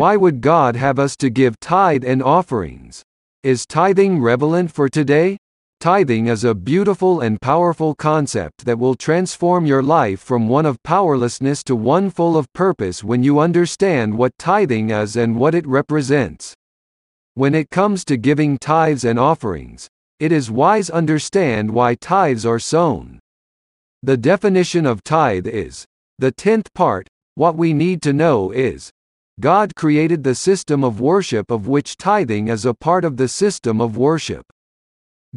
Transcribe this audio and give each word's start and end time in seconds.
Why 0.00 0.16
would 0.16 0.40
God 0.40 0.76
have 0.76 0.98
us 0.98 1.14
to 1.18 1.28
give 1.28 1.60
tithe 1.60 2.06
and 2.06 2.22
offerings? 2.22 3.02
Is 3.42 3.66
tithing 3.66 4.22
relevant 4.22 4.72
for 4.72 4.88
today? 4.88 5.36
Tithing 5.78 6.26
is 6.26 6.42
a 6.42 6.54
beautiful 6.54 7.20
and 7.20 7.38
powerful 7.38 7.94
concept 7.94 8.64
that 8.64 8.78
will 8.78 8.94
transform 8.94 9.66
your 9.66 9.82
life 9.82 10.18
from 10.18 10.48
one 10.48 10.64
of 10.64 10.82
powerlessness 10.84 11.62
to 11.64 11.76
one 11.76 12.08
full 12.08 12.38
of 12.38 12.50
purpose 12.54 13.04
when 13.04 13.22
you 13.22 13.40
understand 13.40 14.16
what 14.16 14.32
tithing 14.38 14.88
is 14.88 15.16
and 15.16 15.36
what 15.36 15.54
it 15.54 15.66
represents. 15.66 16.54
When 17.34 17.54
it 17.54 17.68
comes 17.68 18.02
to 18.06 18.16
giving 18.16 18.56
tithes 18.56 19.04
and 19.04 19.18
offerings, 19.18 19.86
it 20.18 20.32
is 20.32 20.50
wise 20.50 20.88
understand 20.88 21.72
why 21.72 21.94
tithes 21.94 22.46
are 22.46 22.58
sown. 22.58 23.18
The 24.02 24.16
definition 24.16 24.86
of 24.86 25.04
tithe 25.04 25.46
is 25.46 25.84
the 26.18 26.32
tenth 26.32 26.72
part. 26.72 27.06
What 27.34 27.54
we 27.54 27.74
need 27.74 28.00
to 28.04 28.14
know 28.14 28.50
is 28.50 28.90
God 29.40 29.74
created 29.74 30.22
the 30.22 30.34
system 30.34 30.84
of 30.84 31.00
worship 31.00 31.50
of 31.50 31.66
which 31.66 31.96
tithing 31.96 32.48
is 32.48 32.66
a 32.66 32.74
part 32.74 33.06
of 33.06 33.16
the 33.16 33.26
system 33.26 33.80
of 33.80 33.96
worship. 33.96 34.44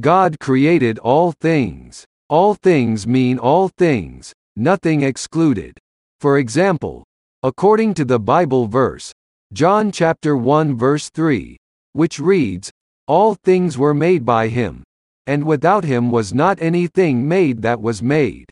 God 0.02 0.42
created 0.42 1.00
all 1.00 1.32
things. 1.32 2.04
All 2.30 2.56
things 2.56 3.08
mean 3.08 3.40
all 3.40 3.70
things, 3.70 4.34
nothing 4.58 5.04
excluded. 5.04 5.78
For 6.20 6.38
example, 6.38 7.06
according 7.44 7.94
to 7.94 8.04
the 8.04 8.20
Bible 8.20 8.68
verse, 8.68 9.14
John 9.54 9.92
chapter 9.92 10.36
1 10.36 10.76
verse 10.76 11.10
3, 11.10 11.56
which 11.94 12.20
reads, 12.20 12.72
All 13.08 13.36
things 13.46 13.78
were 13.78 13.94
made 13.94 14.26
by 14.26 14.50
him, 14.50 14.84
and 15.28 15.46
without 15.46 15.86
him 15.86 16.12
was 16.12 16.34
not 16.34 16.62
anything 16.62 17.26
made 17.26 17.62
that 17.62 17.80
was 17.80 18.02
made. 18.02 18.46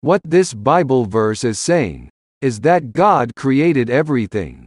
What 0.00 0.22
this 0.24 0.52
Bible 0.52 1.04
verse 1.04 1.44
is 1.44 1.60
saying, 1.60 2.08
is 2.42 2.60
that 2.60 2.92
God 2.92 3.34
created 3.34 3.90
everything. 3.90 4.66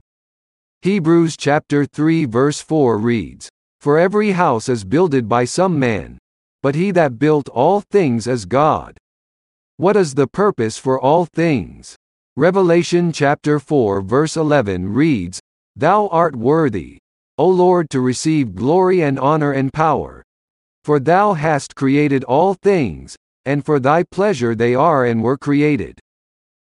Hebrews 0.81 1.35
chapter 1.37 1.85
3 1.85 2.25
verse 2.25 2.61
4 2.61 2.97
reads, 2.97 3.49
For 3.81 3.97
every 3.97 4.31
house 4.31 4.69
is 4.69 4.83
builded 4.83 5.27
by 5.27 5.45
some 5.45 5.79
man, 5.79 6.17
but 6.61 6.75
he 6.75 6.91
that 6.91 7.19
built 7.19 7.49
all 7.49 7.81
things 7.81 8.27
is 8.27 8.45
God. 8.45 8.97
What 9.77 9.95
is 9.95 10.15
the 10.15 10.27
purpose 10.27 10.77
for 10.77 10.99
all 10.99 11.25
things? 11.25 11.95
Revelation 12.35 13.11
chapter 13.11 13.59
4 13.59 14.01
verse 14.01 14.37
11 14.37 14.93
reads, 14.93 15.39
Thou 15.75 16.07
art 16.07 16.35
worthy, 16.35 16.99
O 17.37 17.47
Lord 17.47 17.89
to 17.91 18.01
receive 18.01 18.55
glory 18.55 19.01
and 19.01 19.19
honor 19.19 19.51
and 19.51 19.71
power. 19.71 20.23
For 20.83 20.99
thou 20.99 21.33
hast 21.33 21.75
created 21.75 22.23
all 22.23 22.53
things, 22.53 23.15
and 23.45 23.65
for 23.65 23.79
thy 23.79 24.03
pleasure 24.03 24.55
they 24.55 24.73
are 24.73 25.05
and 25.05 25.21
were 25.21 25.37
created. 25.37 25.99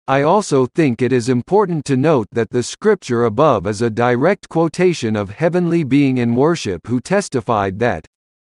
I 0.09 0.23
also 0.23 0.67
think 0.67 1.01
it 1.01 1.13
is 1.13 1.29
important 1.29 1.85
to 1.85 1.97
note 1.97 2.27
that 2.33 2.51
the 2.51 2.65
scripture 2.65 3.23
above 3.23 3.69
is 3.69 3.81
a 3.83 3.89
direct 3.89 4.49
quotation 4.49 5.15
of 5.15 5.31
heavenly 5.31 5.85
being 5.85 6.19
in 6.19 6.35
worship 6.35 6.89
who 6.89 7.01
testified 7.01 7.79
that 7.79 8.07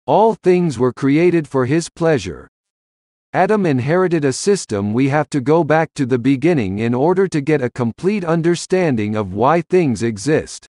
all 0.07 0.35
things 0.35 0.79
were 0.79 0.93
created 0.93 1.49
for 1.49 1.65
his 1.65 1.89
pleasure. 1.89 2.49
Adam 3.33 3.65
inherited 3.65 4.27
a 4.27 4.33
system 4.33 4.93
we 4.93 5.09
have 5.09 5.31
to 5.31 5.41
go 5.41 5.65
back 5.65 5.93
to 5.95 6.05
the 6.05 6.19
beginning 6.19 6.81
in 6.81 6.95
order 6.95 7.27
to 7.27 7.41
get 7.41 7.63
a 7.63 7.71
complete 7.71 8.25
understanding 8.25 9.17
of 9.17 9.33
why 9.33 9.63
things 9.63 10.03
exist. 10.03 10.67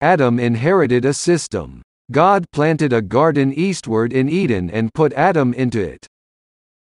Adam 0.00 0.40
inherited 0.40 1.04
a 1.04 1.14
system. 1.14 1.80
God 2.10 2.44
planted 2.50 2.92
a 2.92 3.02
garden 3.02 3.52
eastward 3.52 4.12
in 4.12 4.28
Eden 4.28 4.68
and 4.68 4.92
put 4.94 5.12
Adam 5.12 5.54
into 5.54 5.80
it. 5.80 6.08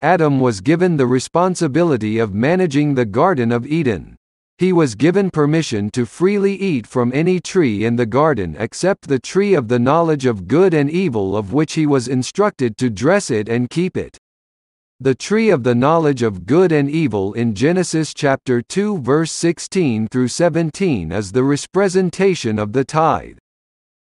Adam 0.04 0.40
was 0.40 0.62
given 0.62 0.96
the 0.96 1.08
responsibility 1.08 2.20
of 2.20 2.32
managing 2.32 2.94
the 2.94 3.06
Garden 3.06 3.52
of 3.52 3.66
Eden. 3.66 4.16
He 4.60 4.72
was 4.72 4.94
given 4.94 5.32
permission 5.32 5.90
to 5.92 6.06
freely 6.06 6.54
eat 6.54 6.86
from 6.86 7.12
any 7.16 7.40
tree 7.40 7.84
in 7.84 7.96
the 7.96 8.06
garden 8.06 8.56
except 8.60 9.08
the 9.08 9.18
tree 9.18 9.56
of 9.56 9.68
the 9.68 9.80
knowledge 9.80 10.28
of 10.28 10.48
good 10.48 10.76
and 10.76 10.88
evil 10.88 11.36
of 11.36 11.52
which 11.52 11.74
he 11.74 11.88
was 11.88 12.08
instructed 12.08 12.78
to 12.78 12.92
dress 12.92 13.32
it 13.32 13.50
and 13.50 13.72
keep 13.72 13.98
it. 13.98 14.20
The 15.00 15.16
tree 15.16 15.50
of 15.50 15.64
the 15.64 15.74
knowledge 15.74 16.22
of 16.22 16.46
good 16.46 16.72
and 16.72 16.90
evil 16.92 17.34
in 17.34 17.56
Genesis 17.56 18.14
chapter 18.14 18.62
2 18.62 19.00
verse 19.00 19.32
16 19.32 20.10
through 20.10 20.28
17 20.28 21.12
is 21.12 21.32
the 21.32 21.44
representation 21.44 22.60
of 22.60 22.74
the 22.74 22.86
tithe. 22.86 23.38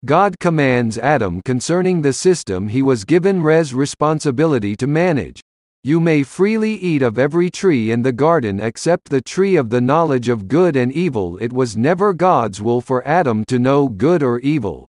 God 0.05 0.38
commands 0.38 0.99
Adam 0.99 1.41
concerning 1.43 2.03
the 2.03 2.12
system 2.12 2.69
he 2.69 2.83
was 2.83 3.05
given 3.05 3.43
res 3.43 3.75
responsibility 3.75 4.77
to 4.77 4.87
manage, 4.87 5.41
you 5.84 6.00
may 6.00 6.22
freely 6.22 6.75
eat 6.75 7.03
of 7.03 7.19
every 7.19 7.50
tree 7.50 7.91
in 7.91 8.03
the 8.03 8.12
garden 8.12 8.61
except 8.61 9.09
the 9.09 9.21
tree 9.21 9.56
of 9.56 9.71
the 9.71 9.81
knowledge 9.81 10.28
of 10.28 10.49
good 10.49 10.75
and 10.75 10.93
evil. 10.93 11.39
It 11.39 11.53
was 11.53 11.77
never 11.77 12.12
God's 12.12 12.61
will 12.61 12.81
for 12.81 13.06
Adam 13.06 13.44
to 13.47 13.59
know 13.59 13.88
good 13.88 14.22
or 14.22 14.41
evil. 14.41 14.88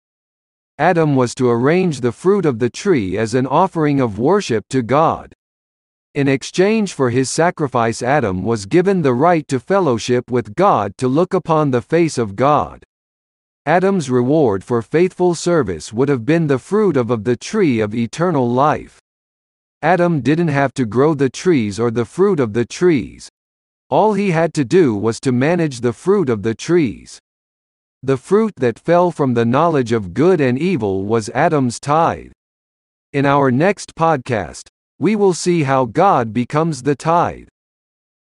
Adam 0.78 1.14
was 1.14 1.34
to 1.34 1.50
arrange 1.50 2.00
the 2.00 2.12
fruit 2.12 2.46
of 2.46 2.58
the 2.58 2.70
tree 2.70 3.18
as 3.18 3.34
an 3.34 3.46
offering 3.46 4.00
of 4.00 4.18
worship 4.18 4.64
to 4.70 4.80
God. 4.80 5.34
In 6.14 6.26
exchange 6.26 6.94
for 6.94 7.10
his 7.10 7.28
sacrifice, 7.28 8.02
Adam 8.02 8.42
was 8.42 8.64
given 8.64 9.02
the 9.02 9.12
right 9.12 9.46
to 9.48 9.60
fellowship 9.60 10.30
with 10.30 10.54
God 10.54 10.96
to 10.96 11.06
look 11.06 11.34
upon 11.34 11.70
the 11.70 11.82
face 11.82 12.16
of 12.16 12.34
God. 12.34 12.82
Adam's 13.66 14.08
reward 14.08 14.64
for 14.64 14.80
faithful 14.80 15.34
service 15.34 15.92
would 15.92 16.08
have 16.08 16.24
been 16.24 16.46
the 16.46 16.58
fruit 16.58 16.96
of, 16.96 17.10
of 17.10 17.24
the 17.24 17.36
tree 17.36 17.80
of 17.80 17.94
eternal 17.94 18.50
life. 18.50 18.98
Adam 19.82 20.20
didn't 20.20 20.48
have 20.48 20.74
to 20.74 20.84
grow 20.84 21.14
the 21.14 21.30
trees 21.30 21.78
or 21.78 21.92
the 21.92 22.04
fruit 22.04 22.40
of 22.40 22.52
the 22.52 22.64
trees. 22.64 23.28
All 23.90 24.14
he 24.14 24.32
had 24.32 24.52
to 24.54 24.64
do 24.64 24.96
was 24.96 25.20
to 25.20 25.30
manage 25.30 25.80
the 25.80 25.92
fruit 25.92 26.28
of 26.28 26.42
the 26.42 26.54
trees. 26.54 27.20
The 28.02 28.16
fruit 28.16 28.54
that 28.56 28.78
fell 28.78 29.12
from 29.12 29.34
the 29.34 29.44
knowledge 29.44 29.92
of 29.92 30.14
good 30.14 30.40
and 30.40 30.58
evil 30.58 31.04
was 31.04 31.28
Adam's 31.30 31.78
tithe. 31.78 32.32
In 33.12 33.24
our 33.24 33.52
next 33.52 33.94
podcast, 33.94 34.68
we 34.98 35.14
will 35.14 35.32
see 35.32 35.62
how 35.62 35.84
God 35.84 36.32
becomes 36.32 36.82
the 36.82 36.96
tithe. 36.96 37.46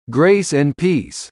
Grace 0.09 0.51
and 0.51 0.75
peace. 0.75 1.29